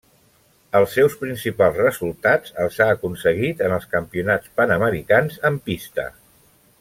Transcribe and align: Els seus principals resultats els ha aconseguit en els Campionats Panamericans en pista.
Els 0.77 0.95
seus 0.99 1.17
principals 1.23 1.77
resultats 1.81 2.55
els 2.65 2.79
ha 2.79 2.87
aconseguit 2.95 3.61
en 3.69 3.77
els 3.79 3.87
Campionats 3.95 4.51
Panamericans 4.61 5.37
en 5.51 5.65
pista. 5.71 6.09